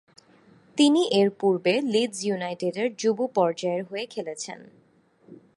[0.77, 4.59] তিনি এর পূর্বে লিডস ইউনাইটেডের যুব পর্যায়ের হয়ে খেলেছেন।